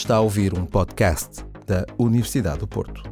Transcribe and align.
Está 0.00 0.16
a 0.16 0.20
ouvir 0.20 0.54
um 0.54 0.64
podcast 0.64 1.44
da 1.66 1.84
Universidade 1.98 2.60
do 2.60 2.66
Porto. 2.66 3.02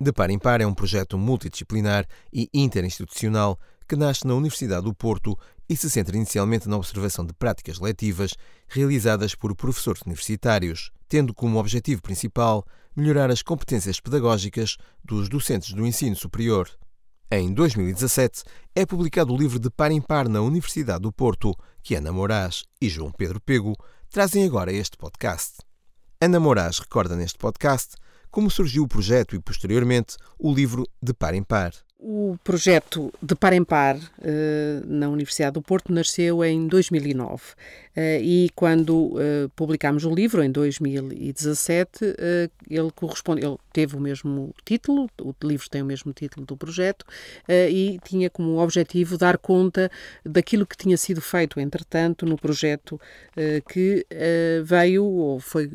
De 0.00 0.12
Par 0.12 0.30
em 0.30 0.38
Par 0.38 0.60
é 0.60 0.66
um 0.66 0.72
projeto 0.72 1.18
multidisciplinar 1.18 2.06
e 2.32 2.48
interinstitucional 2.54 3.58
que 3.88 3.96
nasce 3.96 4.24
na 4.24 4.34
Universidade 4.34 4.84
do 4.84 4.94
Porto 4.94 5.36
e 5.68 5.76
se 5.76 5.90
centra 5.90 6.16
inicialmente 6.16 6.68
na 6.68 6.76
observação 6.76 7.26
de 7.26 7.32
práticas 7.32 7.80
letivas 7.80 8.34
realizadas 8.68 9.34
por 9.34 9.52
professores 9.56 10.02
universitários, 10.02 10.92
tendo 11.08 11.34
como 11.34 11.58
objetivo 11.58 12.00
principal 12.00 12.64
melhorar 12.94 13.32
as 13.32 13.42
competências 13.42 13.98
pedagógicas 13.98 14.76
dos 15.04 15.28
docentes 15.28 15.72
do 15.72 15.84
ensino 15.84 16.14
superior. 16.14 16.70
Em 17.30 17.52
2017, 17.52 18.44
é 18.76 18.86
publicado 18.86 19.34
o 19.34 19.36
livro 19.36 19.58
De 19.58 19.70
Par 19.70 19.90
em 19.90 20.00
Par 20.00 20.28
na 20.28 20.40
Universidade 20.40 21.00
do 21.00 21.12
Porto, 21.12 21.52
que 21.82 21.96
Ana 21.96 22.12
Moraes 22.12 22.62
e 22.80 22.88
João 22.88 23.10
Pedro 23.10 23.40
Pego 23.40 23.74
trazem 24.10 24.44
agora 24.44 24.72
este 24.72 24.96
podcast. 24.96 25.58
Ana 26.20 26.40
Moraes 26.40 26.78
recorda 26.78 27.14
neste 27.14 27.38
podcast 27.38 27.94
como 28.30 28.50
surgiu 28.50 28.84
o 28.84 28.88
projeto 28.88 29.36
e, 29.36 29.40
posteriormente, 29.40 30.16
o 30.38 30.52
livro 30.52 30.86
De 31.02 31.12
Par 31.12 31.34
em 31.34 31.42
Par. 31.42 31.72
O 32.00 32.38
projeto 32.44 33.12
de 33.20 33.34
par 33.34 33.52
em 33.52 33.64
par 33.64 33.96
uh, 33.96 34.00
na 34.86 35.08
Universidade 35.08 35.54
do 35.54 35.62
Porto 35.62 35.92
nasceu 35.92 36.44
em 36.44 36.68
2009 36.68 37.34
uh, 37.34 37.40
e 38.22 38.50
quando 38.54 39.16
uh, 39.16 39.48
publicámos 39.56 40.04
o 40.04 40.14
livro 40.14 40.40
em 40.40 40.48
2017 40.48 42.04
ele 42.70 42.92
corresponde, 42.94 43.44
ele 43.44 43.56
teve 43.72 43.96
o 43.96 44.00
mesmo 44.00 44.54
título, 44.64 45.10
o 45.20 45.34
livro 45.42 45.68
tem 45.68 45.82
o 45.82 45.84
mesmo 45.84 46.12
título 46.12 46.46
do 46.46 46.56
projeto 46.56 47.04
e 47.48 47.98
tinha 48.04 48.30
como 48.30 48.58
objetivo 48.58 49.16
dar 49.16 49.38
conta 49.38 49.90
daquilo 50.24 50.66
que 50.66 50.76
tinha 50.76 50.96
sido 50.96 51.20
feito 51.20 51.58
entretanto 51.58 52.26
no 52.26 52.36
projeto 52.36 53.00
que 53.68 54.06
veio 54.64 55.04
ou 55.04 55.40
foi, 55.40 55.70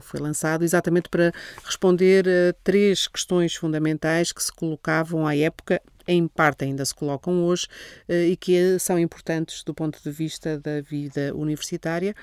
foi 0.00 0.20
lançado 0.20 0.64
exatamente 0.64 1.08
para 1.08 1.32
responder 1.64 2.26
a 2.28 2.52
três 2.62 3.06
questões 3.06 3.54
fundamentais 3.54 4.32
que 4.32 4.42
se 4.42 4.52
colocavam 4.52 5.26
à 5.26 5.36
época, 5.36 5.63
em 6.06 6.26
parte 6.26 6.64
ainda 6.64 6.84
se 6.84 6.94
colocam 6.94 7.44
hoje 7.44 7.66
eh, 8.08 8.28
e 8.28 8.36
que 8.36 8.78
são 8.78 8.98
importantes 8.98 9.62
do 9.62 9.74
ponto 9.74 10.02
de 10.02 10.10
vista 10.10 10.58
da 10.58 10.80
vida 10.80 11.34
universitária 11.34 12.14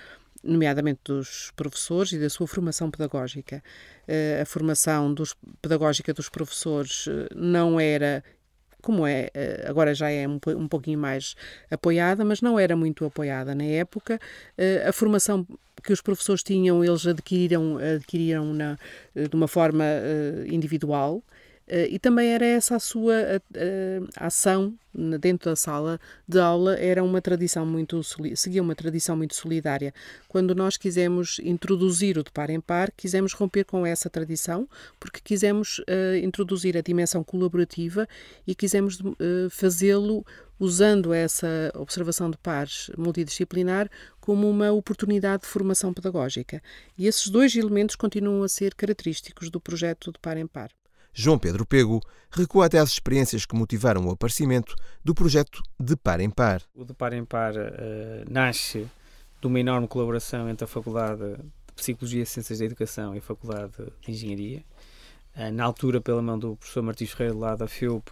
nomeadamente 0.43 1.01
dos 1.05 1.51
professores 1.55 2.13
e 2.13 2.19
da 2.19 2.27
sua 2.27 2.47
formação 2.47 2.89
pedagógica. 2.89 3.63
Eh, 4.07 4.39
a 4.41 4.45
formação 4.45 5.13
dos, 5.13 5.35
pedagógica 5.61 6.13
dos 6.13 6.29
professores 6.29 7.05
eh, 7.07 7.27
não 7.35 7.79
era 7.79 8.23
como 8.81 9.05
é, 9.05 9.29
agora 9.67 9.93
já 9.93 10.09
é 10.09 10.27
um, 10.27 10.39
um 10.57 10.67
pouquinho 10.67 10.97
mais 10.97 11.35
apoiada, 11.69 12.25
mas 12.25 12.41
não 12.41 12.57
era 12.57 12.75
muito 12.75 13.05
apoiada 13.05 13.53
na 13.53 13.63
época. 13.63 14.19
A 14.87 14.91
formação 14.91 15.45
que 15.83 15.93
os 15.93 16.01
professores 16.01 16.41
tinham, 16.41 16.83
eles 16.83 17.05
adquiriram, 17.05 17.77
adquiriram 17.77 18.51
na, 18.55 18.79
de 19.13 19.35
uma 19.35 19.47
forma 19.47 19.85
individual 20.47 21.23
e 21.89 21.99
também 21.99 22.29
era 22.29 22.45
essa 22.45 22.75
a 22.75 22.79
sua 22.79 23.13
uh, 23.13 24.09
ação 24.17 24.73
dentro 25.21 25.49
da 25.49 25.55
sala 25.55 25.99
de 26.27 26.37
aula, 26.37 26.75
era 26.77 27.01
uma 27.01 27.21
tradição 27.21 27.65
muito, 27.65 28.01
seguia 28.35 28.61
uma 28.61 28.75
tradição 28.75 29.15
muito 29.15 29.33
solidária. 29.35 29.93
Quando 30.27 30.53
nós 30.53 30.75
quisemos 30.75 31.39
introduzir 31.39 32.17
o 32.17 32.23
de 32.23 32.31
par 32.31 32.49
em 32.49 32.59
par, 32.59 32.91
quisemos 32.91 33.31
romper 33.31 33.63
com 33.63 33.85
essa 33.85 34.09
tradição, 34.09 34.67
porque 34.99 35.21
quisemos 35.23 35.79
uh, 35.79 36.17
introduzir 36.21 36.75
a 36.75 36.81
dimensão 36.81 37.23
colaborativa 37.23 38.05
e 38.45 38.53
quisemos 38.53 38.99
fazê-lo 39.49 40.25
usando 40.59 41.13
essa 41.13 41.71
observação 41.75 42.29
de 42.29 42.37
pares 42.37 42.91
multidisciplinar 42.97 43.89
como 44.19 44.47
uma 44.47 44.71
oportunidade 44.71 45.43
de 45.43 45.47
formação 45.47 45.93
pedagógica. 45.93 46.61
E 46.97 47.07
esses 47.07 47.29
dois 47.29 47.55
elementos 47.55 47.95
continuam 47.95 48.43
a 48.43 48.49
ser 48.49 48.75
característicos 48.75 49.49
do 49.49 49.59
projeto 49.59 50.11
de 50.11 50.19
par 50.19 50.37
em 50.37 50.45
par. 50.45 50.69
João 51.13 51.37
Pedro 51.37 51.65
Pego 51.65 52.01
recua 52.31 52.65
até 52.65 52.79
às 52.79 52.89
experiências 52.89 53.45
que 53.45 53.55
motivaram 53.55 54.05
o 54.05 54.11
aparecimento 54.11 54.75
do 55.03 55.13
projeto 55.13 55.61
De 55.79 55.95
Par 55.95 56.21
em 56.21 56.29
Par. 56.29 56.61
O 56.73 56.85
De 56.85 56.93
Par 56.93 57.13
em 57.13 57.25
Par 57.25 57.53
uh, 57.53 58.29
nasce 58.29 58.87
de 59.41 59.47
uma 59.47 59.59
enorme 59.59 59.87
colaboração 59.87 60.49
entre 60.49 60.63
a 60.63 60.67
Faculdade 60.67 61.35
de 61.35 61.73
Psicologia 61.75 62.23
e 62.23 62.25
Ciências 62.25 62.59
da 62.59 62.65
Educação 62.65 63.13
e 63.13 63.17
a 63.17 63.21
Faculdade 63.21 63.73
de 64.01 64.11
Engenharia. 64.11 64.63
Uh, 65.35 65.51
na 65.51 65.65
altura, 65.65 65.99
pela 65.99 66.21
mão 66.21 66.39
do 66.39 66.55
professor 66.55 66.81
Martins 66.81 67.11
Ferreira, 67.11 67.37
lá 67.37 67.55
da 67.55 67.67
FIUP, 67.67 68.09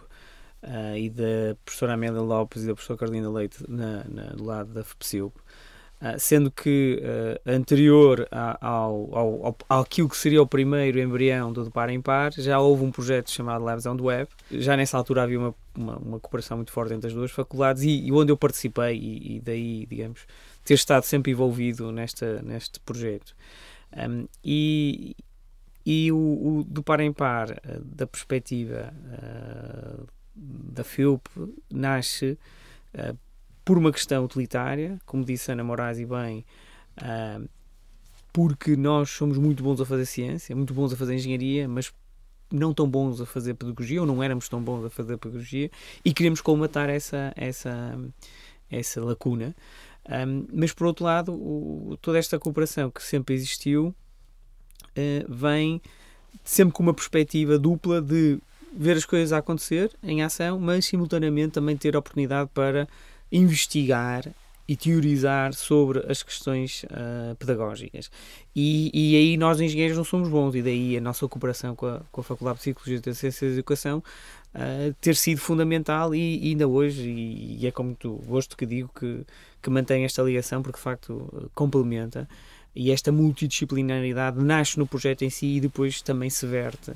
uh, 0.62 0.96
e 0.96 1.08
da 1.08 1.56
professora 1.64 1.94
Amélia 1.94 2.20
Lopes 2.20 2.62
e 2.62 2.66
da 2.66 2.74
professora 2.74 2.98
Carolina 2.98 3.30
Leite, 3.30 3.64
na, 3.68 4.04
na, 4.04 4.22
do 4.32 4.44
lado 4.44 4.72
da 4.72 4.84
FPSIUP. 4.84 5.34
Ah, 6.02 6.18
sendo 6.18 6.50
que 6.50 6.98
uh, 7.02 7.50
anterior 7.50 8.26
ao, 8.30 9.14
ao, 9.14 9.56
ao, 9.68 9.80
àquilo 9.82 10.08
que 10.08 10.16
seria 10.16 10.40
o 10.40 10.46
primeiro 10.46 10.98
embrião 10.98 11.52
do 11.52 11.62
de 11.62 11.70
par 11.70 11.90
em 11.90 12.00
par, 12.00 12.32
já 12.32 12.58
houve 12.58 12.82
um 12.82 12.90
projeto 12.90 13.30
chamado 13.30 13.62
Labs 13.62 13.84
on 13.84 13.98
the 13.98 14.02
Web. 14.02 14.30
Já 14.50 14.78
nessa 14.78 14.96
altura 14.96 15.24
havia 15.24 15.38
uma, 15.38 15.54
uma, 15.76 15.96
uma 15.98 16.18
cooperação 16.18 16.56
muito 16.56 16.72
forte 16.72 16.94
entre 16.94 17.08
as 17.08 17.12
duas 17.12 17.30
faculdades 17.30 17.82
e, 17.82 18.06
e 18.06 18.12
onde 18.12 18.32
eu 18.32 18.36
participei, 18.36 18.96
e, 18.96 19.36
e, 19.36 19.40
daí, 19.40 19.84
digamos, 19.84 20.26
ter 20.64 20.72
estado 20.72 21.02
sempre 21.02 21.32
envolvido 21.32 21.92
nesta, 21.92 22.40
neste 22.40 22.80
projeto. 22.80 23.36
Um, 23.94 24.26
e 24.42 25.14
e 25.84 26.12
o, 26.12 26.16
o, 26.16 26.64
do 26.64 26.82
par 26.82 27.00
em 27.00 27.12
par, 27.12 27.50
uh, 27.50 27.84
da 27.84 28.06
perspectiva 28.06 28.94
uh, 28.94 30.06
da 30.34 30.84
FIUP, 30.84 31.26
nasce 31.70 32.38
por 33.64 33.78
uma 33.78 33.92
questão 33.92 34.24
utilitária, 34.24 34.98
como 35.06 35.24
disse 35.24 35.50
Ana 35.52 35.64
Moraes 35.64 35.98
e 35.98 36.06
bem, 36.06 36.44
uh, 36.98 37.48
porque 38.32 38.76
nós 38.76 39.10
somos 39.10 39.38
muito 39.38 39.62
bons 39.62 39.80
a 39.80 39.86
fazer 39.86 40.06
ciência, 40.06 40.54
muito 40.54 40.72
bons 40.72 40.92
a 40.92 40.96
fazer 40.96 41.14
engenharia, 41.14 41.68
mas 41.68 41.92
não 42.50 42.74
tão 42.74 42.88
bons 42.88 43.20
a 43.20 43.26
fazer 43.26 43.54
pedagogia, 43.54 44.00
ou 44.00 44.06
não 44.06 44.22
éramos 44.22 44.48
tão 44.48 44.62
bons 44.62 44.84
a 44.84 44.90
fazer 44.90 45.16
pedagogia, 45.16 45.70
e 46.04 46.12
queremos 46.12 46.40
colmatar 46.40 46.88
essa, 46.88 47.32
essa, 47.36 47.98
essa 48.70 49.04
lacuna. 49.04 49.54
Um, 50.08 50.46
mas, 50.52 50.72
por 50.72 50.86
outro 50.86 51.04
lado, 51.04 51.32
o, 51.32 51.96
toda 52.00 52.18
esta 52.18 52.38
cooperação 52.38 52.90
que 52.90 53.02
sempre 53.02 53.34
existiu 53.34 53.94
uh, 54.96 55.32
vem 55.32 55.80
sempre 56.44 56.72
com 56.72 56.82
uma 56.82 56.94
perspectiva 56.94 57.58
dupla 57.58 58.00
de 58.00 58.38
ver 58.72 58.96
as 58.96 59.04
coisas 59.04 59.32
a 59.32 59.38
acontecer 59.38 59.90
em 60.02 60.22
ação, 60.22 60.58
mas 60.58 60.86
simultaneamente 60.86 61.52
também 61.52 61.76
ter 61.76 61.96
oportunidade 61.96 62.50
para 62.54 62.88
investigar 63.30 64.24
e 64.70 64.76
teorizar 64.76 65.52
sobre 65.52 65.98
as 66.08 66.22
questões 66.22 66.84
uh, 66.84 67.34
pedagógicas. 67.34 68.08
E, 68.54 68.88
e, 68.94 69.16
aí 69.16 69.36
nós, 69.36 69.60
engenheiros, 69.60 69.96
não 69.96 70.04
somos 70.04 70.28
bons, 70.28 70.54
e 70.54 70.62
daí 70.62 70.96
a 70.96 71.00
nossa 71.00 71.26
cooperação 71.26 71.74
com 71.74 71.86
a, 71.86 72.00
com 72.12 72.20
a 72.20 72.24
Faculdade 72.24 72.58
de 72.58 72.62
Psicologia 72.62 73.00
e 73.04 73.14
Ciências 73.14 73.50
da 73.50 73.56
Educação 73.56 73.98
uh, 74.54 74.94
ter 75.00 75.16
sido 75.16 75.40
fundamental 75.40 76.14
e, 76.14 76.38
e 76.38 76.50
ainda 76.50 76.68
hoje, 76.68 77.02
e, 77.02 77.58
e, 77.60 77.66
é 77.66 77.72
com 77.72 77.82
muito 77.82 78.12
gosto 78.26 78.56
que 78.56 78.64
digo 78.64 78.88
que, 78.94 79.26
que 79.60 79.70
mantém 79.70 80.04
esta 80.04 80.22
ligação, 80.22 80.62
porque 80.62 80.78
de 80.78 80.84
facto 80.84 81.50
complementa. 81.52 82.28
E 82.72 82.92
esta 82.92 83.10
multidisciplinaridade 83.10 84.38
nasce 84.38 84.78
no 84.78 84.86
projeto 84.86 85.22
em 85.22 85.30
si 85.30 85.56
e 85.56 85.60
depois 85.60 86.00
também 86.00 86.30
se 86.30 86.46
verte 86.46 86.92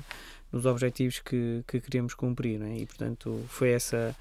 nos 0.49 0.65
objetivos 0.65 1.19
que, 1.19 1.61
que 1.67 1.81
queremos 1.81 2.13
cumprir. 2.13 2.61
É? 2.61 2.77
E 2.77 2.85
portanto 2.85 3.43
foi 3.49 3.71
essa 3.71 4.15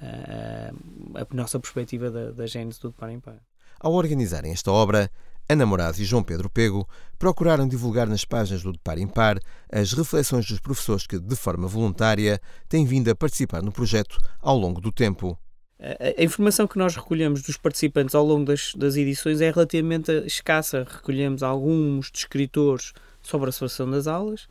a, 0.00 1.22
a 1.22 1.34
nossa 1.34 1.58
perspectiva 1.58 2.10
da, 2.10 2.30
da 2.30 2.46
gênese 2.46 2.80
do 2.80 2.88
de 2.88 2.94
par 2.94 3.10
em 3.10 3.20
par. 3.20 3.38
Ao 3.80 3.92
organizarem 3.92 4.52
esta 4.52 4.72
obra, 4.72 5.10
Ana 5.48 5.64
Moraes 5.64 5.98
e 5.98 6.04
João 6.04 6.22
Pedro 6.22 6.50
Pego 6.50 6.86
procuraram 7.18 7.66
divulgar 7.66 8.06
nas 8.06 8.24
páginas 8.24 8.62
do 8.62 8.72
De 8.72 8.78
Par 8.78 8.98
em 8.98 9.06
Par 9.06 9.38
as 9.72 9.92
reflexões 9.92 10.46
dos 10.46 10.60
professores 10.60 11.06
que, 11.06 11.18
de 11.18 11.36
forma 11.36 11.66
voluntária, 11.66 12.40
têm 12.68 12.84
vindo 12.84 13.08
a 13.08 13.14
participar 13.14 13.62
no 13.62 13.72
projeto 13.72 14.18
ao 14.40 14.58
longo 14.58 14.80
do 14.80 14.92
tempo. 14.92 15.38
A, 15.80 16.20
a 16.20 16.24
informação 16.24 16.66
que 16.66 16.76
nós 16.76 16.94
recolhemos 16.96 17.40
dos 17.40 17.56
participantes 17.56 18.14
ao 18.14 18.26
longo 18.26 18.44
das, 18.44 18.74
das 18.74 18.96
edições 18.96 19.40
é 19.40 19.50
relativamente 19.50 20.12
escassa. 20.26 20.86
Recolhemos 20.86 21.42
alguns 21.42 22.10
descritores 22.10 22.92
sobre 23.22 23.48
a 23.48 23.52
situação 23.52 23.90
das 23.90 24.06
aulas 24.06 24.48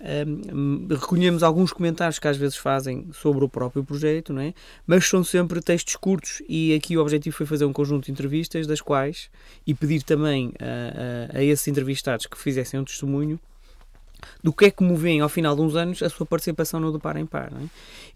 um, 0.00 0.86
recolhemos 0.90 1.42
alguns 1.42 1.72
comentários 1.72 2.18
que 2.18 2.28
às 2.28 2.36
vezes 2.36 2.56
fazem 2.56 3.08
sobre 3.12 3.44
o 3.44 3.48
próprio 3.48 3.82
projeto, 3.82 4.32
não 4.32 4.42
é? 4.42 4.52
mas 4.86 5.06
são 5.08 5.24
sempre 5.24 5.60
textos 5.62 5.96
curtos 5.96 6.42
e 6.48 6.74
aqui 6.74 6.96
o 6.96 7.00
objetivo 7.00 7.34
foi 7.34 7.46
fazer 7.46 7.64
um 7.64 7.72
conjunto 7.72 8.06
de 8.06 8.12
entrevistas 8.12 8.66
das 8.66 8.80
quais 8.80 9.30
e 9.66 9.74
pedir 9.74 10.02
também 10.02 10.52
a, 10.60 11.36
a, 11.36 11.38
a 11.38 11.42
esses 11.42 11.66
entrevistados 11.68 12.26
que 12.26 12.38
fizessem 12.38 12.78
um 12.78 12.84
testemunho 12.84 13.40
do 14.42 14.52
que 14.52 14.66
é 14.66 14.70
que 14.70 14.82
movem 14.82 15.20
ao 15.20 15.28
final 15.28 15.54
de 15.54 15.62
uns 15.62 15.76
anos 15.76 16.02
a 16.02 16.08
sua 16.08 16.26
participação 16.26 16.80
no 16.80 16.92
do 16.92 17.00
par 17.00 17.16
em 17.16 17.26
par. 17.26 17.52
É? 17.52 17.66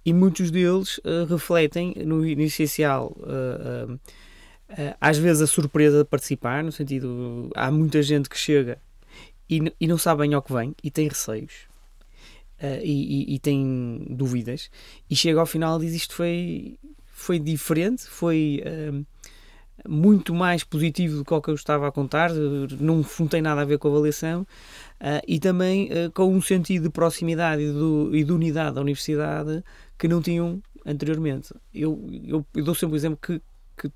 E 0.05 0.13
muitos 0.13 0.51
deles 0.51 0.99
uh, 0.99 1.25
refletem 1.29 1.95
no, 2.05 2.19
no 2.19 2.43
essencial 2.43 3.17
uh, 3.19 3.95
uh, 3.95 4.97
às 5.01 5.17
vezes 5.19 5.43
a 5.43 5.47
surpresa 5.47 5.99
de 5.99 6.05
participar, 6.05 6.63
no 6.63 6.73
sentido 6.73 7.51
há 7.55 7.71
muita 7.71 8.03
gente 8.03 8.29
que 8.29 8.37
chega 8.37 8.79
e, 9.49 9.73
e 9.81 9.87
não 9.87 9.99
sabe 9.99 10.23
bem 10.23 10.35
ao 10.35 10.43
que 10.43 10.53
vem 10.53 10.75
e 10.83 10.91
tem 10.91 11.09
receios 11.09 11.70
uh, 12.63 12.81
e, 12.83 13.35
e, 13.35 13.39
tem 13.39 14.07
dúvidas, 14.11 14.71
e 15.09 15.17
chega 15.17 15.41
ao 15.41 15.47
final 15.47 15.83
e 15.83 15.87
diz 15.87 15.95
isto 15.95 16.15
foi, 16.15 16.79
foi 17.07 17.39
diferente, 17.39 18.07
foi. 18.07 18.63
Uh, 18.67 19.05
muito 19.89 20.35
mais 20.35 20.65
positivo 20.65 21.19
do 21.19 21.25
que 21.25 21.33
o 21.33 21.41
que 21.41 21.51
eu 21.51 21.55
estava 21.55 21.89
a 21.89 21.93
contar, 21.93 22.31
não, 22.33 23.05
não 23.19 23.29
tem 23.29 23.41
nada 23.41 23.63
a 23.63 23.65
ver 23.65 23.79
com 23.79 23.89
a 23.89 23.91
avaliação, 23.91 24.43
uh, 24.43 25.23
e 25.27 25.39
também 25.39 25.87
uh, 25.87 26.11
com 26.13 26.33
um 26.33 26.41
sentido 26.43 26.85
de 26.85 26.91
proximidade 26.91 27.63
e, 27.63 27.73
do, 27.73 28.11
e 28.15 28.25
de 28.25 28.33
unidade 28.33 28.75
da 28.75 28.81
universidade 28.81 29.65
que 29.99 30.09
não 30.09 30.21
tinham 30.21 30.63
anteriormente. 30.85 31.55
Eu, 31.75 32.09
eu, 32.25 32.47
eu 32.55 32.65
dou 32.65 32.75
sempre 32.75 32.95
o 32.95 32.99
exemplo 32.99 33.19
que, 33.21 33.41
que, 33.77 33.93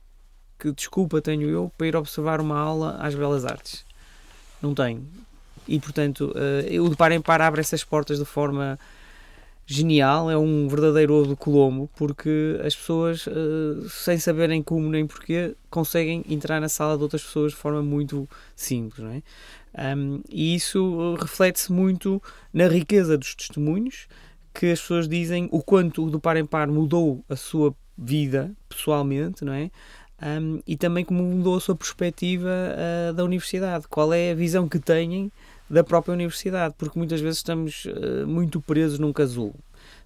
que, 0.59 0.73
desculpa 0.73 1.21
tenho 1.21 1.49
eu 1.49 1.73
para 1.77 1.87
ir 1.87 1.97
observar 1.97 2.41
uma 2.41 2.59
aula 2.59 2.97
às 3.01 3.15
Belas 3.15 3.45
Artes. 3.45 3.85
Não 4.63 4.75
tenho. 4.75 5.07
E, 5.67 5.79
portanto, 5.81 6.33
uh, 6.35 6.83
o 6.83 6.89
de 6.89 6.97
par 6.97 7.13
em 7.13 7.21
par 7.21 7.41
abre 7.41 7.61
essas 7.61 7.83
portas 7.83 8.19
de 8.19 8.25
forma 8.25 8.79
genial, 9.67 10.31
é 10.31 10.37
um 10.37 10.69
verdadeiro 10.69 11.15
ovo 11.15 11.31
de 11.31 11.37
Colombo, 11.37 11.89
porque 11.97 12.61
as 12.65 12.77
pessoas, 12.77 13.27
uh, 13.27 13.89
sem 13.89 14.19
saberem 14.19 14.63
como 14.63 14.89
nem 14.91 15.07
porquê, 15.07 15.55
conseguem 15.71 16.23
entrar 16.29 16.61
na 16.61 16.69
sala 16.69 16.97
de 16.97 17.03
outras 17.03 17.23
pessoas 17.23 17.53
de 17.53 17.59
forma 17.59 17.83
muito 17.83 18.29
simples. 18.55 19.03
Não 19.03 19.11
é? 19.11 19.23
Um, 19.97 20.21
e 20.29 20.55
isso 20.55 21.15
reflete-se 21.19 21.73
muito 21.73 22.23
na 22.53 22.69
riqueza 22.69 23.17
dos 23.17 23.35
testemunhos, 23.35 24.07
que 24.53 24.71
as 24.71 24.81
pessoas 24.81 25.09
dizem 25.09 25.49
o 25.51 25.63
quanto 25.63 26.05
o 26.05 26.11
do 26.11 26.21
par 26.21 26.37
em 26.37 26.45
par 26.45 26.69
mudou 26.69 27.25
a 27.29 27.35
sua 27.35 27.75
vida 27.97 28.53
pessoalmente, 28.69 29.45
não 29.45 29.53
é? 29.53 29.71
Um, 30.23 30.61
e 30.67 30.77
também 30.77 31.05
como 31.05 31.23
mudou 31.23 31.57
a 31.57 31.61
sua 31.61 31.75
perspectiva 31.75 32.49
uh, 32.49 33.13
da 33.15 33.25
universidade. 33.25 33.89
Qual 33.89 34.13
é 34.13 34.31
a 34.31 34.35
visão 34.35 34.69
que 34.69 34.79
têm 34.79 35.31
da 35.69 35.85
própria 35.85 36.13
universidade? 36.13 36.75
Porque 36.77 36.99
muitas 36.99 37.21
vezes 37.21 37.39
estamos 37.39 37.85
uh, 37.87 38.27
muito 38.27 38.61
presos 38.61 38.99
num 38.99 39.13
casulo. 39.13 39.55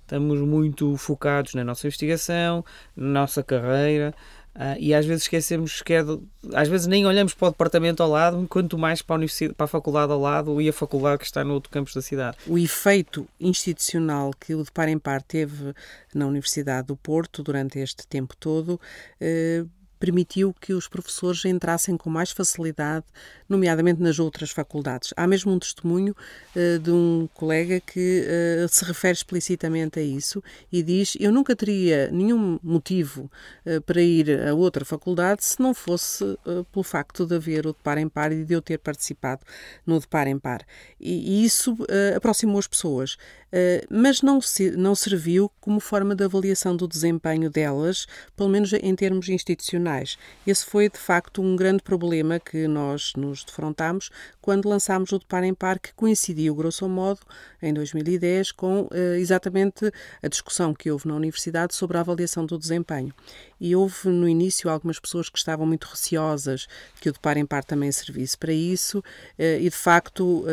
Estamos 0.01 0.41
muito 0.41 0.97
focados 0.97 1.55
na 1.55 1.63
nossa 1.63 1.87
investigação, 1.87 2.65
na 2.97 3.21
nossa 3.21 3.43
carreira, 3.43 4.15
Uh, 4.59 4.75
e 4.81 4.93
às 4.93 5.07
vezes 5.07 5.23
esquecemos 5.23 5.83
que 5.83 6.03
de, 6.03 6.19
às 6.53 6.67
vezes 6.67 6.89
nem 6.89 7.07
olhamos 7.07 7.33
para 7.33 7.47
o 7.47 7.51
departamento 7.53 8.03
ao 8.03 8.09
lado, 8.09 8.45
quanto 8.49 8.77
mais 8.77 9.01
para 9.01 9.15
a, 9.15 9.19
universidade, 9.19 9.55
para 9.55 9.67
a 9.67 9.69
faculdade 9.69 10.11
ao 10.11 10.21
lado 10.21 10.61
e 10.61 10.69
a 10.69 10.73
faculdade 10.73 11.19
que 11.19 11.27
está 11.27 11.45
no 11.45 11.55
outro 11.55 11.71
campus 11.71 11.95
da 11.95 12.03
cidade. 12.03 12.37
O 12.45 12.59
efeito 12.59 13.29
institucional 13.39 14.33
que 14.33 14.57
o 14.57 14.65
de 14.65 14.73
par 14.73 14.89
em 14.89 14.99
par 14.99 15.23
teve 15.23 15.73
na 16.13 16.27
Universidade 16.27 16.89
do 16.89 16.97
Porto 16.97 17.45
durante 17.45 17.79
este 17.79 18.05
tempo 18.05 18.35
todo 18.37 18.81
uh, 19.21 19.71
permitiu 19.99 20.55
que 20.61 20.73
os 20.73 20.89
professores 20.89 21.45
entrassem 21.45 21.97
com 21.97 22.09
mais 22.09 22.31
facilidade, 22.31 23.05
nomeadamente 23.49 24.01
nas 24.01 24.19
outras 24.19 24.51
faculdades. 24.51 25.13
Há 25.17 25.27
mesmo 25.27 25.53
um 25.53 25.59
testemunho 25.59 26.15
uh, 26.55 26.79
de 26.79 26.91
um 26.91 27.29
colega 27.35 27.81
que 27.81 28.25
uh, 28.25 28.69
se 28.69 28.85
refere 28.85 29.15
explicitamente 29.15 29.99
a 29.99 30.03
isso 30.03 30.43
e 30.73 30.83
diz: 30.83 31.17
Eu 31.19 31.33
nunca 31.33 31.55
teria 31.57 32.11
nenhum 32.11 32.59
motivo 32.63 33.31
uh, 33.67 33.81
para 33.83 34.01
ir 34.01 34.49
a 34.49 34.55
outra 34.55 34.85
faculdade 34.85 35.45
se 35.45 35.61
não 35.61 35.75
fosse 35.75 36.25
pelo 36.73 36.83
facto 36.83 37.27
de 37.27 37.35
haver 37.35 37.67
o 37.67 37.73
de 37.73 37.79
par 37.83 37.99
em 37.99 38.09
par 38.09 38.33
e 38.33 38.45
de 38.45 38.55
eu 38.55 38.63
ter 38.63 38.79
participado 38.79 39.43
no 39.87 39.99
de 39.99 40.07
par 40.07 40.27
em 40.27 40.39
par. 40.39 40.65
E, 41.01 41.43
e 41.43 41.45
isso 41.45 41.77
aproximou 42.15 42.59
as 42.59 42.67
pessoas. 42.67 43.17
Eh, 43.51 43.87
mas 43.91 44.21
não, 44.23 44.39
não 44.77 44.95
serviu 44.95 45.51
como 45.61 45.81
forma 45.81 46.15
de 46.15 46.25
avaliação 46.25 46.77
do 46.77 46.87
desempenho 46.87 47.51
delas, 47.51 48.07
pelo 48.37 48.49
menos 48.49 48.73
em 48.73 48.95
termos 48.95 49.29
institucionais. 49.29 50.19
Esse 50.47 50.67
foi, 50.67 50.89
de 50.89 50.99
facto, 50.99 51.41
um 51.41 51.57
grande 51.57 51.83
problema 51.83 52.39
que 52.39 52.69
nós 52.69 53.13
nos 53.17 53.45
defrontámos 53.45 54.11
quando 54.41 54.69
lançámos 54.69 55.13
o 55.13 55.19
de 55.19 55.27
par 55.27 55.45
em 55.45 55.55
par, 55.55 55.79
que 55.79 55.93
coincidiu, 55.95 56.55
grosso 56.55 56.89
modo, 56.89 57.21
em 57.61 57.73
2010, 57.73 58.53
com 58.53 58.83
uh, 58.83 59.15
exatamente 59.19 59.93
a 60.23 60.29
discussão 60.29 60.73
que 60.73 60.91
houve 60.91 61.07
na 61.07 61.15
Universidade 61.15 61.75
sobre 61.75 61.99
a 61.99 62.01
avaliação 62.01 62.47
do 62.47 62.59
desempenho. 62.59 63.13
E 63.61 63.75
houve 63.75 64.09
no 64.09 64.29
início 64.29 64.71
algumas 64.71 64.99
pessoas 64.99 65.29
que 65.29 65.39
estavam 65.39 65.67
muito 65.67 65.85
receosas 65.85 66.67
que 67.01 67.09
o 67.09 67.13
de 67.13 67.19
par 67.19 67.37
em 67.37 67.47
par 67.47 67.65
também 67.65 67.91
servisse 67.91 68.37
para 68.37 68.53
isso, 68.53 68.99
uh, 68.99 69.61
e 69.61 69.65
de 69.65 69.71
facto 69.71 70.45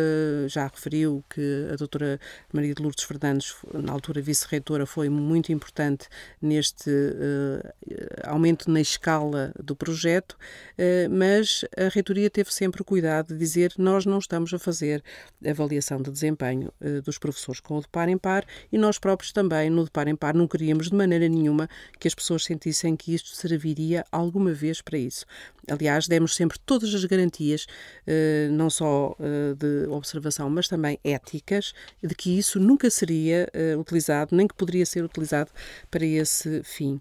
já 0.47 0.67
referiu 0.67 1.23
que 1.29 1.67
a 1.71 1.75
doutora 1.75 2.19
Maria 2.51 2.73
de 2.73 2.81
Lourdes 2.81 3.03
Fernandes, 3.03 3.55
na 3.73 3.91
altura 3.91 4.21
vice-reitora, 4.21 4.85
foi 4.85 5.09
muito 5.09 5.51
importante 5.51 6.07
neste 6.41 6.89
uh, 6.89 7.73
aumento 8.23 8.69
na 8.69 8.81
escala 8.81 9.51
do 9.61 9.75
projeto, 9.75 10.37
mas 11.09 11.65
a 11.77 11.89
reitoria 11.89 12.29
teve 12.29 12.53
sempre 12.53 12.81
o 12.81 12.85
cuidado 12.85 13.27
de 13.27 13.37
dizer 13.37 13.73
nós 13.77 14.05
não 14.05 14.19
estamos 14.19 14.53
a 14.53 14.59
fazer 14.59 15.03
avaliação 15.45 16.01
de 16.01 16.11
desempenho 16.11 16.71
dos 17.03 17.17
professores 17.17 17.59
com 17.59 17.77
o 17.77 17.81
de 17.81 17.87
par 17.87 18.09
em 18.09 18.17
par 18.17 18.45
e 18.71 18.77
nós 18.77 18.97
próprios 18.97 19.31
também, 19.31 19.69
no 19.69 19.83
de 19.83 19.91
par 19.91 20.07
em 20.07 20.15
par, 20.15 20.33
não 20.33 20.47
queríamos 20.47 20.89
de 20.89 20.95
maneira 20.95 21.27
nenhuma 21.27 21.69
que 21.99 22.07
as 22.07 22.15
pessoas 22.15 22.43
sentissem 22.43 22.94
que 22.95 23.13
isto 23.13 23.35
serviria 23.35 24.05
alguma 24.11 24.53
vez 24.53 24.81
para 24.81 24.97
isso. 24.97 25.25
Aliás, 25.69 26.07
demos 26.07 26.35
sempre 26.35 26.59
todas 26.65 26.93
as 26.93 27.03
garantias, 27.05 27.65
não 28.51 28.69
só 28.69 29.15
de 29.57 29.87
observação, 29.89 30.49
mas 30.49 30.67
também 30.67 30.99
éticas, 31.03 31.73
de 32.03 32.13
que 32.13 32.37
isso 32.37 32.59
nunca 32.59 32.89
seria 32.89 33.49
uh, 33.53 33.79
utilizado, 33.79 34.35
nem 34.35 34.47
que 34.47 34.55
poderia 34.55 34.85
ser 34.85 35.03
utilizado 35.03 35.51
para 35.89 36.05
esse 36.05 36.63
fim. 36.63 36.99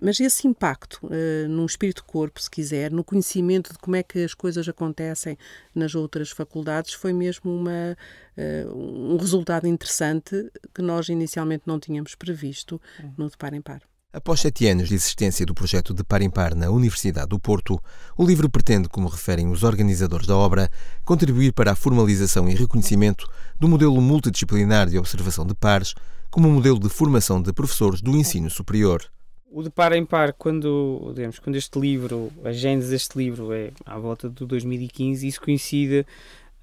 Mas 0.00 0.20
esse 0.20 0.46
impacto 0.46 1.00
uh, 1.06 1.48
num 1.48 1.66
espírito-corpo, 1.66 2.40
se 2.40 2.50
quiser, 2.50 2.92
no 2.92 3.02
conhecimento 3.02 3.72
de 3.72 3.78
como 3.78 3.96
é 3.96 4.02
que 4.02 4.22
as 4.22 4.34
coisas 4.34 4.68
acontecem 4.68 5.36
nas 5.74 5.94
outras 5.94 6.30
faculdades, 6.30 6.92
foi 6.92 7.12
mesmo 7.12 7.52
uma, 7.52 7.96
uh, 8.36 8.76
um 8.76 9.16
resultado 9.16 9.66
interessante 9.66 10.50
que 10.74 10.82
nós 10.82 11.08
inicialmente 11.08 11.64
não 11.66 11.80
tínhamos 11.80 12.14
previsto 12.14 12.80
no 13.16 13.28
de 13.28 13.36
par 13.36 13.52
em 13.54 13.60
par. 13.60 13.87
Após 14.10 14.40
sete 14.40 14.66
anos 14.66 14.88
de 14.88 14.94
existência 14.94 15.44
do 15.44 15.52
projeto 15.52 15.92
de 15.92 16.02
Par 16.02 16.22
em 16.22 16.30
Par 16.30 16.54
na 16.54 16.70
Universidade 16.70 17.28
do 17.28 17.38
Porto, 17.38 17.78
o 18.16 18.24
livro 18.24 18.48
pretende, 18.48 18.88
como 18.88 19.06
referem 19.06 19.50
os 19.50 19.62
organizadores 19.62 20.26
da 20.26 20.34
obra, 20.34 20.70
contribuir 21.04 21.52
para 21.52 21.72
a 21.72 21.76
formalização 21.76 22.48
e 22.48 22.54
reconhecimento 22.54 23.30
do 23.60 23.68
modelo 23.68 24.00
multidisciplinar 24.00 24.88
de 24.88 24.96
observação 24.96 25.44
de 25.44 25.54
pares 25.54 25.94
como 26.30 26.48
um 26.48 26.52
modelo 26.52 26.78
de 26.78 26.88
formação 26.88 27.42
de 27.42 27.52
professores 27.52 28.00
do 28.00 28.16
ensino 28.16 28.48
superior. 28.48 29.04
O 29.52 29.62
de 29.62 29.68
par 29.68 29.92
em 29.92 30.06
par, 30.06 30.32
quando, 30.32 31.12
digamos, 31.14 31.38
quando 31.38 31.56
este 31.56 31.78
livro, 31.78 32.32
a 32.42 32.50
gênese 32.50 32.88
deste 32.88 33.18
livro 33.18 33.52
é 33.52 33.72
à 33.84 33.98
volta 33.98 34.30
de 34.30 34.46
2015, 34.46 35.26
isso 35.26 35.40
coincide 35.42 36.06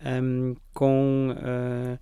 um, 0.04 0.56
com 0.74 1.30
uh, 1.38 2.00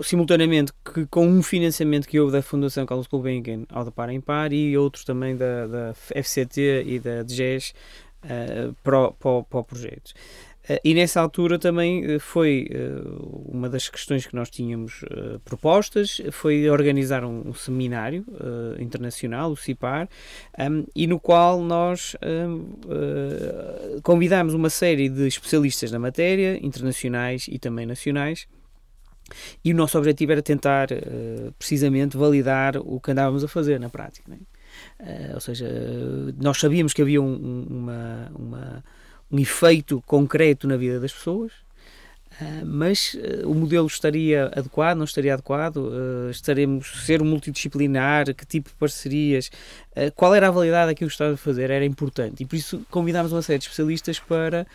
simultaneamente 0.00 0.72
que, 0.84 1.06
com 1.06 1.26
um 1.26 1.42
financiamento 1.42 2.08
que 2.08 2.18
houve 2.18 2.32
da 2.32 2.42
Fundação 2.42 2.86
Carlos 2.86 3.06
Gulbenkian 3.06 3.64
ao 3.68 3.84
da 3.84 3.90
Par 3.90 4.10
em 4.10 4.20
Par 4.20 4.52
e 4.52 4.76
outros 4.76 5.04
também 5.04 5.36
da, 5.36 5.66
da 5.66 5.94
FCT 5.94 6.84
e 6.86 6.98
da 6.98 7.22
DGES 7.22 7.70
uh, 7.70 7.74
eh, 8.24 8.70
para, 8.82 9.10
para, 9.12 9.42
para 9.42 9.60
o 9.60 9.64
projeto. 9.64 10.12
Uh, 10.62 10.78
e 10.84 10.94
nessa 10.94 11.20
altura 11.20 11.58
também 11.58 12.16
uh, 12.16 12.20
foi 12.20 12.68
uh, 12.70 13.50
uma 13.50 13.68
das 13.68 13.88
questões 13.88 14.26
que 14.26 14.34
nós 14.34 14.48
tínhamos 14.48 15.04
propostas, 15.44 16.20
foi 16.30 16.70
organizar 16.70 17.24
um, 17.24 17.48
um 17.48 17.54
seminário 17.54 18.24
internacional, 18.78 19.50
o 19.50 19.56
CIPAR, 19.56 20.08
um, 20.58 20.84
e 20.94 21.06
no 21.06 21.18
qual 21.18 21.60
nós 21.60 22.16
um, 22.22 24.00
convidámos 24.02 24.54
uma 24.54 24.70
série 24.70 25.08
de 25.08 25.26
especialistas 25.26 25.90
na 25.90 25.98
matéria, 25.98 26.58
internacionais 26.64 27.46
e 27.48 27.58
também 27.58 27.86
nacionais, 27.86 28.46
e 29.64 29.72
o 29.72 29.76
nosso 29.76 29.98
objetivo 29.98 30.32
era 30.32 30.42
tentar, 30.42 30.88
uh, 30.90 31.52
precisamente, 31.58 32.16
validar 32.16 32.76
o 32.76 33.00
que 33.00 33.10
andávamos 33.10 33.44
a 33.44 33.48
fazer 33.48 33.78
na 33.78 33.88
prática. 33.88 34.30
Uh, 34.32 35.34
ou 35.34 35.40
seja, 35.40 35.68
nós 36.40 36.58
sabíamos 36.58 36.92
que 36.92 37.02
havia 37.02 37.20
um, 37.20 37.66
uma, 37.68 38.32
uma, 38.34 38.84
um 39.30 39.38
efeito 39.38 40.02
concreto 40.06 40.66
na 40.66 40.76
vida 40.76 40.98
das 40.98 41.12
pessoas, 41.12 41.52
uh, 41.52 42.66
mas 42.66 43.16
o 43.44 43.54
modelo 43.54 43.86
estaria 43.86 44.46
adequado, 44.54 44.96
não 44.96 45.04
estaria 45.04 45.34
adequado, 45.34 45.92
estaremos 46.30 47.04
ser 47.04 47.22
multidisciplinar, 47.22 48.34
que 48.34 48.46
tipo 48.46 48.70
de 48.70 48.76
parcerias, 48.76 49.50
qual 50.16 50.34
era 50.34 50.48
a 50.48 50.50
validade 50.50 50.90
daquilo 50.90 51.08
que 51.08 51.14
estava 51.14 51.34
a 51.34 51.36
fazer, 51.36 51.70
era 51.70 51.84
importante. 51.84 52.42
E 52.42 52.46
por 52.46 52.56
isso 52.56 52.84
convidámos 52.90 53.32
uma 53.32 53.42
série 53.42 53.58
de 53.58 53.64
especialistas 53.64 54.18
para 54.18 54.66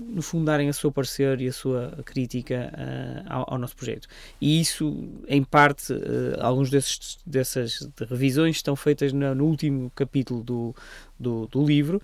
no 0.00 0.22
fundo, 0.22 0.46
darem 0.46 0.68
a 0.68 0.72
seu 0.72 0.90
parecer 0.90 1.40
e 1.40 1.48
a 1.48 1.52
sua 1.52 1.92
crítica 2.04 2.72
uh, 2.72 3.32
ao, 3.32 3.54
ao, 3.54 3.58
nosso 3.58 3.76
projeto. 3.76 4.08
E 4.40 4.60
isso, 4.60 5.06
em 5.28 5.44
parte, 5.44 5.92
uh, 5.92 6.36
alguns 6.40 6.70
desses, 6.70 7.18
dessas 7.26 7.88
revisões 8.08 8.56
estão 8.56 8.74
feitas 8.74 9.12
no, 9.12 9.34
no 9.34 9.44
último 9.44 9.92
capítulo 9.94 10.42
do, 10.42 10.74
do, 11.18 11.46
do 11.46 11.64
livro. 11.64 12.00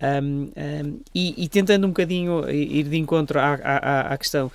Um, 0.00 0.50
um, 0.56 1.00
e, 1.14 1.44
e, 1.44 1.48
tentando 1.48 1.86
um 1.86 1.90
bocadinho 1.90 2.48
ir 2.50 2.84
de 2.84 2.96
encontro 2.96 3.38
à, 3.38 3.54
à, 3.54 4.12
à 4.12 4.18
questão 4.18 4.50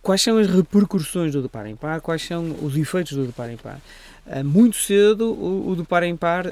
quais 0.00 0.22
são 0.22 0.38
as 0.38 0.46
repercussões 0.48 1.32
do 1.32 1.42
de 1.42 1.48
par 1.48 1.66
em 1.66 1.76
par, 1.76 2.00
quais 2.00 2.22
são 2.22 2.56
os 2.62 2.76
efeitos 2.76 3.12
do 3.12 3.26
de 3.26 3.32
par 3.32 3.50
em 3.50 3.56
par. 3.56 3.80
Muito 4.44 4.76
cedo, 4.76 5.32
o, 5.32 5.70
o 5.70 5.76
de 5.76 5.82
par 5.84 6.02
em 6.04 6.16
par 6.16 6.46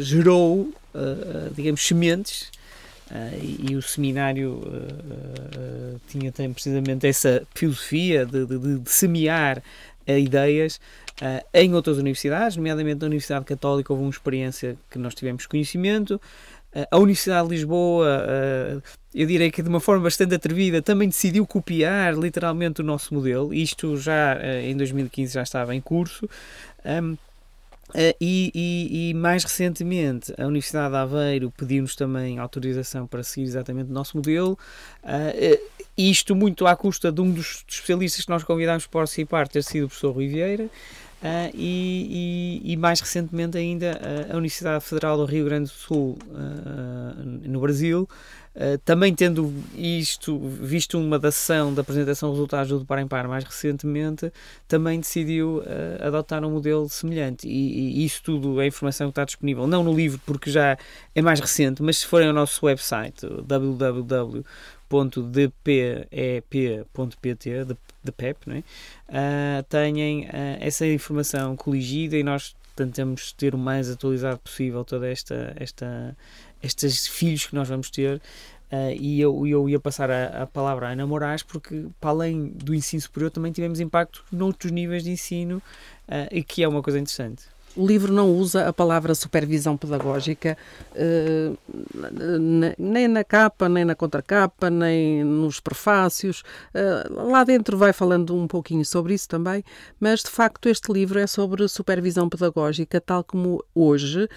gerou, 0.00 0.72
digamos, 1.54 1.86
sementes 1.86 2.50
e, 3.42 3.72
e, 3.72 3.76
o 3.76 3.82
seminário 3.82 4.52
uh, 4.52 5.94
uh, 5.94 6.00
tinha 6.08 6.30
tem 6.30 6.52
precisamente 6.52 7.06
essa 7.06 7.42
filosofia 7.54 8.24
de, 8.24 8.46
de, 8.46 8.78
de 8.78 8.90
semear 8.90 9.62
ideias 10.06 10.80
em 11.52 11.74
outras 11.74 11.98
universidades, 11.98 12.56
nomeadamente 12.56 13.00
na 13.00 13.06
Universidade 13.06 13.44
Católica 13.44 13.92
houve 13.92 14.04
uma 14.04 14.10
experiência 14.10 14.76
que 14.90 14.98
nós 14.98 15.14
tivemos 15.14 15.46
conhecimento, 15.46 16.20
a 16.90 16.98
Universidade 16.98 17.46
de 17.46 17.54
Lisboa, 17.54 18.82
eu 19.14 19.26
direi 19.26 19.52
que 19.52 19.62
de 19.62 19.68
uma 19.68 19.78
forma 19.78 20.04
bastante 20.04 20.34
atrevida, 20.34 20.82
também 20.82 21.08
decidiu 21.08 21.46
copiar 21.46 22.14
literalmente 22.14 22.80
o 22.80 22.84
nosso 22.84 23.14
modelo. 23.14 23.54
Isto 23.54 23.96
já 23.98 24.36
em 24.64 24.76
2015 24.76 25.34
já 25.34 25.42
estava 25.42 25.76
em 25.76 25.80
curso. 25.80 26.28
Uh, 27.90 28.14
e, 28.20 28.52
e, 28.54 29.10
e, 29.10 29.14
mais 29.14 29.42
recentemente 29.42 30.32
a 30.38 30.46
Universidade 30.46 30.90
de 30.90 30.96
Aveiro 30.96 31.52
pediu-nos 31.56 31.96
também 31.96 32.38
autorização 32.38 33.06
para 33.06 33.22
seguir 33.22 33.46
exatamente 33.46 33.90
o 33.90 33.92
nosso 33.92 34.16
modelo. 34.16 34.58
Uh, 35.02 35.60
isto 35.96 36.34
muito 36.36 36.66
à 36.66 36.76
custa 36.76 37.10
de 37.10 37.20
um 37.20 37.30
dos 37.30 37.64
especialistas 37.68 38.24
que 38.24 38.30
nós 38.30 38.44
convidámos 38.44 38.86
para 38.86 39.00
participar, 39.00 39.48
ter 39.48 39.62
sido 39.62 39.84
o 39.84 39.88
professor 39.88 40.12
Rui 40.12 40.28
Vieira. 40.28 40.64
Uh, 40.64 41.52
e, 41.52 42.62
e, 42.64 42.76
mais 42.78 42.98
recentemente 43.00 43.58
ainda 43.58 44.00
a 44.30 44.36
Universidade 44.36 44.82
Federal 44.84 45.18
do 45.18 45.26
Rio 45.26 45.44
Grande 45.44 45.64
do 45.64 45.76
Sul, 45.76 46.18
no 47.44 47.60
Brasil, 47.60 48.08
Uh, 48.54 48.76
também 48.84 49.14
tendo 49.14 49.54
isto, 49.76 50.36
visto 50.38 50.98
uma 50.98 51.20
da 51.20 51.30
sessão 51.30 51.72
da 51.72 51.82
apresentação 51.82 52.30
de 52.30 52.34
resultados 52.34 52.68
do 52.80 52.84
Par 52.84 52.98
em 52.98 53.06
Par 53.06 53.28
mais 53.28 53.44
recentemente, 53.44 54.32
também 54.66 54.98
decidiu 54.98 55.58
uh, 55.58 56.06
adotar 56.06 56.44
um 56.44 56.50
modelo 56.50 56.88
semelhante. 56.88 57.46
E, 57.46 58.00
e, 58.00 58.04
isso 58.04 58.20
tudo 58.24 58.60
é 58.60 58.66
informação 58.66 59.06
que 59.06 59.12
está 59.12 59.24
disponível, 59.24 59.68
não 59.68 59.84
no 59.84 59.94
livro, 59.94 60.20
porque 60.26 60.50
já 60.50 60.76
é 61.14 61.22
mais 61.22 61.38
recente, 61.38 61.80
mas 61.80 61.98
se 61.98 62.06
forem 62.06 62.26
ao 62.26 62.34
nosso 62.34 62.66
website, 62.66 63.24
www.dpep.pt, 63.46 64.34
de, 67.64 67.76
de 68.02 68.12
PEP, 68.12 68.48
não 68.48 68.56
é? 68.56 68.64
Uh, 69.08 69.62
têm 69.68 70.28
essa 70.58 70.84
informação 70.86 71.54
coligida 71.54 72.16
e 72.16 72.24
nós 72.24 72.56
tentamos 72.86 73.32
ter 73.32 73.54
o 73.54 73.58
mais 73.58 73.90
atualizado 73.90 74.38
possível 74.38 74.84
toda 74.84 75.08
esta, 75.08 75.52
esta 75.56 76.16
estes 76.62 77.06
filhos 77.06 77.46
que 77.46 77.54
nós 77.54 77.68
vamos 77.68 77.90
ter. 77.90 78.20
Uh, 78.72 78.94
e 78.96 79.20
eu, 79.20 79.46
eu 79.46 79.68
ia 79.68 79.80
passar 79.80 80.10
a, 80.10 80.42
a, 80.42 80.46
palavra 80.46 80.88
à 80.88 80.92
Ana 80.92 81.04
Moraes, 81.04 81.42
porque, 81.42 81.86
para 82.00 82.10
além 82.10 82.50
do 82.50 82.72
ensino 82.72 83.02
superior, 83.02 83.30
também 83.30 83.50
tivemos 83.50 83.80
impacto 83.80 84.24
noutros 84.30 84.70
níveis 84.70 85.02
de 85.02 85.10
ensino, 85.10 85.56
uh, 86.08 86.28
e 86.30 86.44
que 86.44 86.62
é 86.62 86.68
uma 86.68 86.80
coisa 86.80 86.98
interessante. 86.98 87.42
O 87.76 87.86
livro 87.86 88.12
não 88.12 88.32
usa 88.32 88.66
a 88.66 88.72
palavra 88.72 89.14
supervisão 89.14 89.76
pedagógica 89.76 90.58
uh, 90.90 91.56
nem 92.76 93.06
na 93.06 93.22
capa, 93.22 93.68
nem 93.68 93.84
na 93.84 93.94
contracapa, 93.94 94.68
nem 94.68 95.22
nos 95.22 95.60
prefácios. 95.60 96.42
Uh, 96.74 97.30
lá 97.30 97.44
dentro 97.44 97.78
vai 97.78 97.92
falando 97.92 98.34
um 98.34 98.48
pouquinho 98.48 98.84
sobre 98.84 99.14
isso 99.14 99.28
também, 99.28 99.62
mas 100.00 100.20
de 100.20 100.30
facto 100.30 100.68
este 100.68 100.92
livro 100.92 101.20
é 101.20 101.28
sobre 101.28 101.68
supervisão 101.68 102.28
pedagógica, 102.28 103.00
tal 103.00 103.22
como 103.22 103.64
hoje 103.72 104.24
uh, 104.24 104.28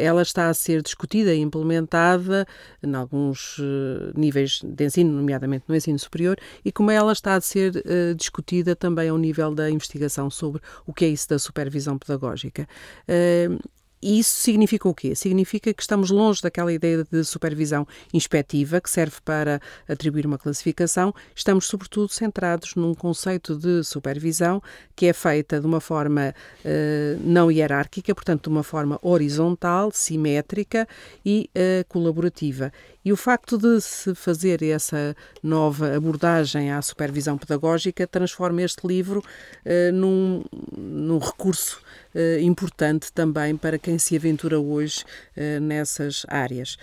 ela 0.00 0.22
está 0.22 0.48
a 0.48 0.54
ser 0.54 0.82
discutida 0.82 1.32
e 1.32 1.40
implementada 1.40 2.44
em 2.82 2.92
alguns 2.94 3.60
níveis 4.16 4.60
de 4.62 4.84
ensino, 4.84 5.12
nomeadamente 5.12 5.64
no 5.68 5.76
ensino 5.76 5.98
superior, 5.98 6.36
e 6.64 6.72
como 6.72 6.90
ela 6.90 7.12
está 7.12 7.34
a 7.34 7.40
ser 7.40 7.72
discutida 8.16 8.74
também 8.74 9.08
ao 9.08 9.16
nível 9.16 9.54
da 9.54 9.70
investigação 9.70 10.28
sobre 10.28 10.60
o 10.84 10.92
que 10.92 11.04
é 11.04 11.08
isso 11.08 11.28
da 11.28 11.38
supervisão 11.38 11.96
pedagógica. 11.96 12.63
Uh, 13.08 13.58
e 14.04 14.18
isso 14.18 14.36
significa 14.36 14.86
o 14.86 14.94
quê? 14.94 15.14
Significa 15.14 15.72
que 15.72 15.80
estamos 15.80 16.10
longe 16.10 16.42
daquela 16.42 16.70
ideia 16.70 17.06
de 17.10 17.24
supervisão 17.24 17.88
inspectiva 18.12 18.78
que 18.78 18.90
serve 18.90 19.16
para 19.24 19.62
atribuir 19.88 20.26
uma 20.26 20.36
classificação. 20.36 21.14
Estamos, 21.34 21.64
sobretudo, 21.64 22.12
centrados 22.12 22.74
num 22.74 22.92
conceito 22.92 23.56
de 23.56 23.82
supervisão 23.82 24.62
que 24.94 25.06
é 25.06 25.14
feita 25.14 25.58
de 25.58 25.66
uma 25.66 25.80
forma 25.80 26.34
uh, 26.66 27.20
não 27.24 27.50
hierárquica, 27.50 28.14
portanto, 28.14 28.42
de 28.42 28.48
uma 28.50 28.62
forma 28.62 28.98
horizontal, 29.00 29.90
simétrica 29.90 30.86
e 31.24 31.48
uh, 31.56 31.88
colaborativa. 31.88 32.70
E 33.04 33.12
o 33.12 33.16
facto 33.16 33.58
de 33.58 33.80
se 33.82 34.14
fazer 34.14 34.62
essa 34.62 35.14
nova 35.42 35.94
abordagem 35.94 36.72
à 36.72 36.80
supervisão 36.80 37.36
pedagógica 37.36 38.06
transforma 38.06 38.62
este 38.62 38.86
livro 38.86 39.20
uh, 39.20 39.92
num, 39.92 40.42
num 40.74 41.18
recurso 41.18 41.82
uh, 42.14 42.40
importante 42.40 43.12
também 43.12 43.58
para 43.58 43.78
quem 43.78 43.98
se 43.98 44.16
aventura 44.16 44.58
hoje 44.58 45.04
uh, 45.36 45.60
nessas 45.60 46.24
áreas. 46.28 46.78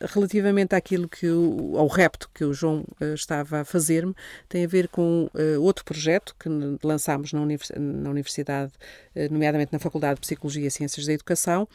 relativamente 0.00 0.74
àquilo 0.74 1.06
que 1.06 1.28
o, 1.28 1.74
ao 1.76 1.88
repto 1.88 2.30
que 2.32 2.44
o 2.44 2.54
João 2.54 2.84
estava 3.14 3.60
a 3.60 3.64
fazer-me, 3.64 4.14
tem 4.48 4.64
a 4.64 4.68
ver 4.68 4.88
com 4.88 5.28
outro 5.60 5.84
projeto 5.84 6.34
que 6.38 6.48
lançámos 6.82 7.32
na, 7.32 7.40
univers 7.40 7.70
na 7.76 8.10
Universidade, 8.10 8.72
nomeadamente 9.30 9.72
na 9.72 9.78
Faculdade 9.78 10.14
de 10.14 10.20
Psicologia 10.22 10.66
e 10.66 10.70
Ciências 10.70 11.06
da 11.06 11.12
Educação, 11.12 11.68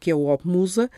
que 0.00 0.10
é 0.10 0.14
o 0.14 0.26
OPMUSA, 0.26 0.90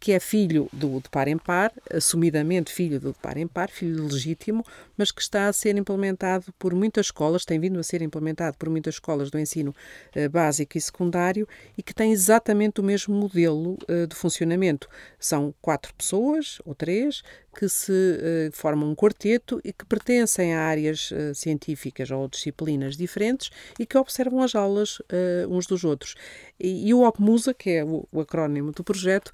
que 0.00 0.12
é 0.12 0.20
filho 0.20 0.68
do 0.72 1.00
de 1.00 1.08
par 1.08 1.28
em 1.28 1.38
par, 1.38 1.72
assumidamente 1.92 2.72
filho 2.72 3.00
do 3.00 3.12
de 3.12 3.18
par 3.18 3.36
em 3.36 3.46
par, 3.46 3.70
filho 3.70 4.04
legítimo, 4.04 4.64
mas 4.96 5.10
que 5.10 5.22
está 5.22 5.48
a 5.48 5.52
ser 5.52 5.76
implementado 5.76 6.52
por 6.58 6.74
muitas 6.74 7.06
escolas, 7.06 7.44
tem 7.44 7.58
vindo 7.58 7.78
a 7.78 7.82
ser 7.82 8.02
implementado 8.02 8.56
por 8.58 8.68
muitas 8.68 8.96
escolas 8.96 9.30
do 9.30 9.38
ensino 9.38 9.74
uh, 10.16 10.28
básico 10.28 10.76
e 10.76 10.80
secundário 10.80 11.48
e 11.76 11.82
que 11.82 11.94
tem 11.94 12.12
exatamente 12.12 12.80
o 12.80 12.84
mesmo 12.84 13.14
modelo 13.14 13.78
uh, 13.88 14.06
de 14.06 14.14
funcionamento. 14.14 14.88
São 15.18 15.54
quatro 15.60 15.94
pessoas 15.94 16.60
ou 16.64 16.74
três 16.74 17.22
que 17.58 17.68
se 17.68 17.90
uh, 17.90 18.52
formam 18.52 18.88
um 18.88 18.94
quarteto 18.94 19.60
e 19.64 19.72
que 19.72 19.84
pertencem 19.84 20.54
a 20.54 20.60
áreas 20.60 21.10
uh, 21.10 21.34
científicas 21.34 22.08
ou 22.08 22.28
disciplinas 22.28 22.96
diferentes 22.96 23.50
e 23.80 23.84
que 23.84 23.98
observam 23.98 24.42
as 24.42 24.54
aulas 24.54 25.00
uh, 25.00 25.04
uns 25.50 25.66
dos 25.66 25.82
outros. 25.82 26.14
E, 26.60 26.88
e, 26.88 26.94
o 26.94 27.02
OPMUSA, 27.02 27.52
que 27.52 27.70
é 27.70 27.84
o, 27.84 28.06
o 28.12 28.20
acrónimo 28.20 28.70
do 28.70 28.84
projeto, 28.84 29.32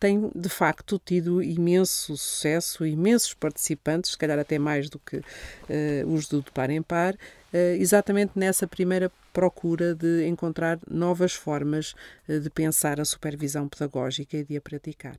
tem 0.00 0.30
de 0.34 0.48
facto 0.48 0.98
tido 1.02 1.42
imenso 1.42 2.16
sucesso, 2.16 2.86
imensos 2.86 3.34
participantes, 3.34 4.12
se 4.12 4.18
calhar 4.18 4.38
até 4.38 4.58
mais 4.58 4.88
do 4.88 4.98
que 4.98 5.20
os 6.06 6.26
do 6.28 6.40
de 6.40 6.50
par 6.50 6.70
em 6.70 6.80
par, 6.80 7.14
exatamente 7.78 8.32
nessa 8.36 8.66
primeira 8.66 9.12
procura 9.34 9.94
de 9.94 10.26
encontrar 10.26 10.78
novas 10.90 11.34
formas 11.34 11.94
de 12.26 12.48
pensar 12.48 12.98
a 12.98 13.04
supervisão 13.04 13.68
pedagógica 13.68 14.38
e 14.38 14.44
de 14.44 14.56
a 14.56 14.60
praticar. 14.62 15.18